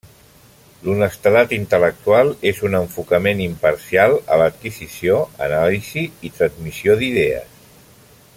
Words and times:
L'honestedat 0.85 1.51
intel·lectual 1.57 2.31
és 2.53 2.61
un 2.69 2.77
enfocament 2.79 3.45
imparcial 3.45 4.17
a 4.37 4.41
l'adquisició, 4.43 5.21
anàlisi 5.49 6.07
i 6.31 6.37
transmissió 6.41 7.01
d'idees. 7.05 7.63